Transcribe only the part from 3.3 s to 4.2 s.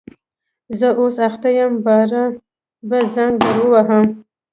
در ووهم